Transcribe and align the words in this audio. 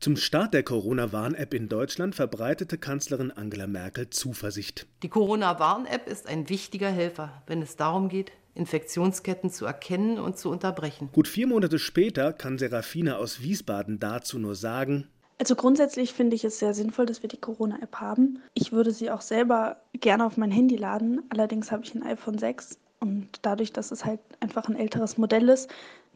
Zum 0.00 0.16
Start 0.16 0.54
der 0.54 0.62
Corona-Warn-App 0.62 1.52
in 1.52 1.68
Deutschland 1.68 2.14
verbreitete 2.14 2.78
Kanzlerin 2.78 3.30
Angela 3.30 3.66
Merkel 3.66 4.08
Zuversicht. 4.08 4.86
Die 5.02 5.10
Corona-Warn-App 5.10 6.08
ist 6.08 6.26
ein 6.26 6.48
wichtiger 6.48 6.88
Helfer, 6.88 7.42
wenn 7.46 7.60
es 7.60 7.76
darum 7.76 8.08
geht, 8.08 8.32
Infektionsketten 8.54 9.50
zu 9.50 9.66
erkennen 9.66 10.18
und 10.18 10.38
zu 10.38 10.48
unterbrechen. 10.48 11.10
Gut 11.12 11.28
vier 11.28 11.46
Monate 11.46 11.78
später 11.78 12.32
kann 12.32 12.56
Serafina 12.56 13.16
aus 13.16 13.42
Wiesbaden 13.42 13.98
dazu 13.98 14.38
nur 14.38 14.54
sagen, 14.54 15.06
also 15.36 15.54
grundsätzlich 15.54 16.12
finde 16.12 16.36
ich 16.36 16.44
es 16.44 16.58
sehr 16.58 16.74
sinnvoll, 16.74 17.06
dass 17.06 17.22
wir 17.22 17.28
die 17.28 17.40
Corona-App 17.40 17.96
haben. 17.96 18.42
Ich 18.52 18.72
würde 18.72 18.92
sie 18.92 19.10
auch 19.10 19.22
selber 19.22 19.78
gerne 19.94 20.26
auf 20.26 20.36
mein 20.36 20.50
Handy 20.50 20.76
laden. 20.76 21.22
Allerdings 21.30 21.72
habe 21.72 21.82
ich 21.82 21.94
ein 21.94 22.02
iPhone 22.02 22.36
6 22.36 22.78
und 23.00 23.28
dadurch, 23.40 23.72
dass 23.72 23.90
es 23.90 24.04
halt 24.04 24.20
einfach 24.40 24.68
ein 24.68 24.76
älteres 24.76 25.16
Modell 25.16 25.48
ist, 25.48 25.70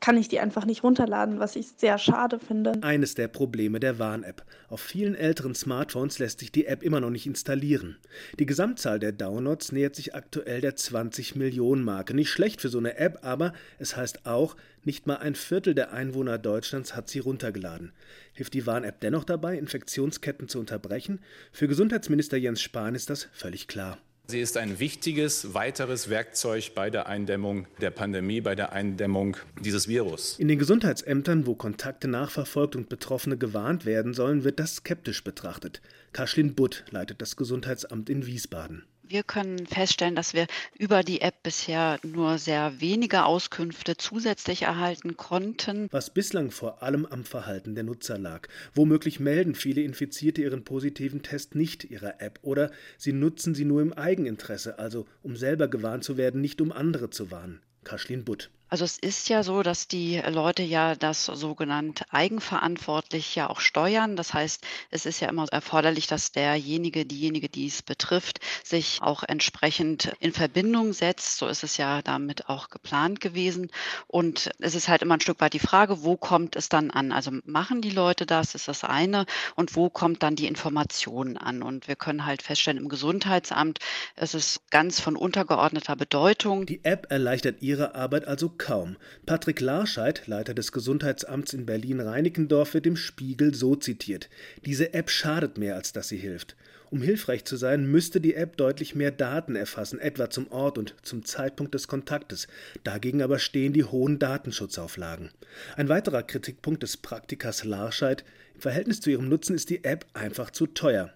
kann 0.00 0.18
ich 0.18 0.28
die 0.28 0.40
einfach 0.40 0.66
nicht 0.66 0.82
runterladen, 0.82 1.40
was 1.40 1.56
ich 1.56 1.68
sehr 1.76 1.98
schade 1.98 2.38
finde. 2.38 2.72
Eines 2.82 3.14
der 3.14 3.28
Probleme 3.28 3.80
der 3.80 3.98
Warn-App. 3.98 4.44
Auf 4.68 4.80
vielen 4.80 5.14
älteren 5.14 5.54
Smartphones 5.54 6.18
lässt 6.18 6.40
sich 6.40 6.52
die 6.52 6.66
App 6.66 6.82
immer 6.82 7.00
noch 7.00 7.10
nicht 7.10 7.26
installieren. 7.26 7.96
Die 8.38 8.46
Gesamtzahl 8.46 8.98
der 8.98 9.12
Downloads 9.12 9.72
nähert 9.72 9.96
sich 9.96 10.14
aktuell 10.14 10.60
der 10.60 10.76
20 10.76 11.36
Millionen 11.36 11.82
Marke. 11.82 12.14
Nicht 12.14 12.30
schlecht 12.30 12.60
für 12.60 12.68
so 12.68 12.78
eine 12.78 12.98
App, 12.98 13.20
aber 13.22 13.52
es 13.78 13.96
heißt 13.96 14.26
auch, 14.26 14.56
nicht 14.84 15.06
mal 15.06 15.16
ein 15.16 15.34
Viertel 15.34 15.74
der 15.74 15.92
Einwohner 15.92 16.38
Deutschlands 16.38 16.94
hat 16.94 17.08
sie 17.08 17.18
runtergeladen. 17.18 17.92
Hilft 18.32 18.54
die 18.54 18.66
Warn-App 18.66 19.00
dennoch 19.00 19.24
dabei, 19.24 19.56
Infektionsketten 19.58 20.48
zu 20.48 20.60
unterbrechen? 20.60 21.20
Für 21.52 21.68
Gesundheitsminister 21.68 22.36
Jens 22.36 22.60
Spahn 22.60 22.94
ist 22.94 23.10
das 23.10 23.28
völlig 23.32 23.66
klar. 23.66 23.98
Sie 24.28 24.40
ist 24.40 24.56
ein 24.56 24.80
wichtiges 24.80 25.54
weiteres 25.54 26.10
Werkzeug 26.10 26.72
bei 26.74 26.90
der 26.90 27.06
Eindämmung 27.06 27.68
der 27.80 27.90
Pandemie, 27.90 28.40
bei 28.40 28.56
der 28.56 28.72
Eindämmung 28.72 29.36
dieses 29.60 29.86
Virus. 29.86 30.36
In 30.40 30.48
den 30.48 30.58
Gesundheitsämtern, 30.58 31.46
wo 31.46 31.54
Kontakte 31.54 32.08
nachverfolgt 32.08 32.74
und 32.74 32.88
Betroffene 32.88 33.36
gewarnt 33.36 33.86
werden 33.86 34.14
sollen, 34.14 34.42
wird 34.42 34.58
das 34.58 34.76
skeptisch 34.76 35.22
betrachtet. 35.22 35.80
Kaschlin 36.12 36.56
Butt 36.56 36.84
leitet 36.90 37.22
das 37.22 37.36
Gesundheitsamt 37.36 38.10
in 38.10 38.26
Wiesbaden. 38.26 38.84
Wir 39.08 39.22
können 39.22 39.66
feststellen, 39.66 40.16
dass 40.16 40.34
wir 40.34 40.46
über 40.76 41.02
die 41.02 41.20
App 41.20 41.42
bisher 41.44 42.00
nur 42.02 42.38
sehr 42.38 42.80
wenige 42.80 43.24
Auskünfte 43.24 43.96
zusätzlich 43.96 44.62
erhalten 44.62 45.16
konnten. 45.16 45.88
Was 45.92 46.12
bislang 46.12 46.50
vor 46.50 46.82
allem 46.82 47.06
am 47.06 47.24
Verhalten 47.24 47.76
der 47.76 47.84
Nutzer 47.84 48.18
lag. 48.18 48.48
Womöglich 48.74 49.20
melden 49.20 49.54
viele 49.54 49.82
Infizierte 49.82 50.42
ihren 50.42 50.64
positiven 50.64 51.22
Test 51.22 51.54
nicht 51.54 51.84
ihrer 51.84 52.20
App 52.20 52.40
oder 52.42 52.72
sie 52.98 53.12
nutzen 53.12 53.54
sie 53.54 53.64
nur 53.64 53.80
im 53.80 53.92
Eigeninteresse, 53.92 54.78
also 54.80 55.06
um 55.22 55.36
selber 55.36 55.68
gewarnt 55.68 56.02
zu 56.02 56.16
werden, 56.16 56.40
nicht 56.40 56.60
um 56.60 56.72
andere 56.72 57.08
zu 57.10 57.30
warnen. 57.30 57.60
Kaschlin 57.86 58.24
Butt. 58.24 58.50
Also 58.68 58.84
es 58.84 58.98
ist 58.98 59.28
ja 59.28 59.44
so, 59.44 59.62
dass 59.62 59.86
die 59.86 60.20
Leute 60.28 60.64
ja 60.64 60.96
das 60.96 61.26
sogenannte 61.26 62.04
eigenverantwortlich 62.10 63.36
ja 63.36 63.48
auch 63.48 63.60
steuern. 63.60 64.16
Das 64.16 64.34
heißt, 64.34 64.64
es 64.90 65.06
ist 65.06 65.20
ja 65.20 65.28
immer 65.28 65.46
erforderlich, 65.52 66.08
dass 66.08 66.32
derjenige, 66.32 67.06
diejenige, 67.06 67.48
die 67.48 67.68
es 67.68 67.82
betrifft, 67.82 68.40
sich 68.64 68.98
auch 69.02 69.22
entsprechend 69.22 70.12
in 70.18 70.32
Verbindung 70.32 70.92
setzt. 70.92 71.38
So 71.38 71.46
ist 71.46 71.62
es 71.62 71.76
ja 71.76 72.02
damit 72.02 72.48
auch 72.48 72.68
geplant 72.68 73.20
gewesen. 73.20 73.70
Und 74.08 74.50
es 74.58 74.74
ist 74.74 74.88
halt 74.88 75.02
immer 75.02 75.14
ein 75.14 75.20
Stück 75.20 75.40
weit 75.40 75.52
die 75.52 75.60
Frage, 75.60 76.02
wo 76.02 76.16
kommt 76.16 76.56
es 76.56 76.68
dann 76.68 76.90
an? 76.90 77.12
Also 77.12 77.30
machen 77.44 77.82
die 77.82 77.90
Leute 77.90 78.26
das, 78.26 78.56
ist 78.56 78.66
das 78.66 78.82
eine. 78.82 79.26
Und 79.54 79.76
wo 79.76 79.90
kommt 79.90 80.24
dann 80.24 80.34
die 80.34 80.48
Information 80.48 81.36
an? 81.36 81.62
Und 81.62 81.86
wir 81.86 81.94
können 81.94 82.26
halt 82.26 82.42
feststellen, 82.42 82.82
im 82.82 82.88
Gesundheitsamt 82.88 83.78
ist 84.16 84.34
es 84.34 84.60
ganz 84.70 84.98
von 84.98 85.14
untergeordneter 85.14 85.94
Bedeutung. 85.94 86.66
Die 86.66 86.84
App 86.84 87.06
erleichtert 87.10 87.62
ihre 87.76 87.94
Arbeit 87.94 88.26
also 88.26 88.48
kaum. 88.48 88.96
Patrick 89.26 89.60
Larscheid, 89.60 90.26
Leiter 90.26 90.54
des 90.54 90.72
Gesundheitsamts 90.72 91.52
in 91.52 91.66
Berlin-Reinickendorf, 91.66 92.72
wird 92.72 92.86
im 92.86 92.96
Spiegel 92.96 93.54
so 93.54 93.76
zitiert: 93.76 94.30
Diese 94.64 94.94
App 94.94 95.10
schadet 95.10 95.58
mehr, 95.58 95.76
als 95.76 95.92
dass 95.92 96.08
sie 96.08 96.16
hilft. 96.16 96.56
Um 96.88 97.02
hilfreich 97.02 97.44
zu 97.44 97.56
sein, 97.56 97.84
müsste 97.84 98.20
die 98.20 98.34
App 98.34 98.56
deutlich 98.56 98.94
mehr 98.94 99.10
Daten 99.10 99.56
erfassen, 99.56 99.98
etwa 99.98 100.30
zum 100.30 100.50
Ort 100.52 100.78
und 100.78 100.94
zum 101.02 101.24
Zeitpunkt 101.24 101.74
des 101.74 101.88
Kontaktes. 101.88 102.46
Dagegen 102.84 103.22
aber 103.22 103.38
stehen 103.38 103.72
die 103.72 103.84
hohen 103.84 104.18
Datenschutzauflagen. 104.18 105.30
Ein 105.76 105.88
weiterer 105.88 106.22
Kritikpunkt 106.22 106.82
des 106.82 106.96
Praktikers 106.96 107.64
Larscheid: 107.64 108.24
Im 108.54 108.60
Verhältnis 108.62 109.00
zu 109.00 109.10
ihrem 109.10 109.28
Nutzen 109.28 109.54
ist 109.54 109.68
die 109.68 109.84
App 109.84 110.06
einfach 110.14 110.50
zu 110.50 110.66
teuer. 110.66 111.12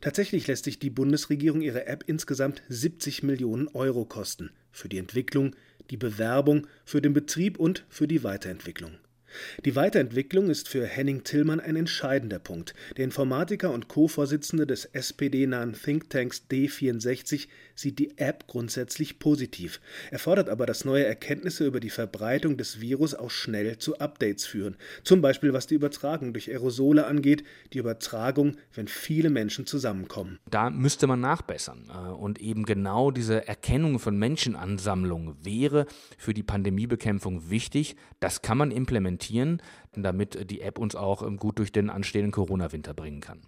Tatsächlich 0.00 0.46
lässt 0.46 0.64
sich 0.64 0.78
die 0.78 0.90
Bundesregierung 0.90 1.60
ihre 1.60 1.86
App 1.86 2.04
insgesamt 2.06 2.62
70 2.68 3.24
Millionen 3.24 3.66
Euro 3.68 4.04
kosten. 4.04 4.50
Für 4.70 4.88
die 4.88 4.98
Entwicklung, 4.98 5.54
die 5.90 5.96
Bewerbung, 5.96 6.66
für 6.84 7.00
den 7.00 7.12
Betrieb 7.12 7.58
und 7.58 7.84
für 7.88 8.08
die 8.08 8.24
Weiterentwicklung. 8.24 8.92
Die 9.64 9.76
Weiterentwicklung 9.76 10.50
ist 10.50 10.68
für 10.68 10.86
Henning 10.86 11.24
Tillmann 11.24 11.60
ein 11.60 11.76
entscheidender 11.76 12.38
Punkt. 12.38 12.74
Der 12.96 13.04
Informatiker 13.04 13.70
und 13.70 13.88
Co-Vorsitzende 13.88 14.66
des 14.66 14.84
SPD-nahen 14.84 15.74
Thinktanks 15.74 16.44
D64 16.50 17.48
sieht 17.74 17.98
die 17.98 18.18
App 18.18 18.46
grundsätzlich 18.46 19.18
positiv. 19.18 19.80
Er 20.10 20.18
fordert 20.18 20.48
aber, 20.48 20.66
dass 20.66 20.84
neue 20.84 21.04
Erkenntnisse 21.04 21.66
über 21.66 21.80
die 21.80 21.90
Verbreitung 21.90 22.56
des 22.56 22.80
Virus 22.80 23.14
auch 23.14 23.30
schnell 23.30 23.78
zu 23.78 23.98
Updates 23.98 24.46
führen. 24.46 24.76
Zum 25.02 25.20
Beispiel 25.20 25.52
was 25.52 25.66
die 25.66 25.74
Übertragung 25.74 26.32
durch 26.32 26.50
Aerosole 26.50 27.06
angeht, 27.06 27.44
die 27.72 27.78
Übertragung, 27.78 28.56
wenn 28.74 28.88
viele 28.88 29.30
Menschen 29.30 29.66
zusammenkommen. 29.66 30.38
Da 30.50 30.70
müsste 30.70 31.06
man 31.06 31.20
nachbessern. 31.20 31.90
Äh, 31.90 32.12
und 32.12 32.40
eben 32.40 32.64
genau 32.64 33.10
diese 33.10 33.46
Erkennung 33.48 33.98
von 33.98 34.16
Menschenansammlungen 34.18 35.44
wäre 35.44 35.86
für 36.18 36.34
die 36.34 36.42
Pandemiebekämpfung 36.42 37.50
wichtig. 37.50 37.96
Das 38.20 38.42
kann 38.42 38.58
man 38.58 38.70
implementieren, 38.70 39.23
damit 39.94 40.50
die 40.50 40.60
App 40.60 40.78
uns 40.78 40.94
auch 40.94 41.22
ähm, 41.22 41.36
gut 41.36 41.58
durch 41.58 41.72
den 41.72 41.90
anstehenden 41.90 42.32
Corona-Winter 42.32 42.94
bringen 42.94 43.20
kann. 43.20 43.40